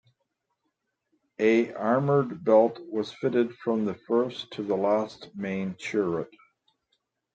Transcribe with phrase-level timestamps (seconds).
[1.37, 6.33] A armoured belt was fitted from the first to the last main turret.